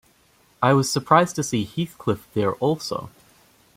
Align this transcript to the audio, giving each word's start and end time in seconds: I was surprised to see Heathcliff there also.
I 0.63 0.73
was 0.73 0.91
surprised 0.91 1.35
to 1.35 1.43
see 1.43 1.63
Heathcliff 1.63 2.27
there 2.33 2.53
also. 2.55 3.11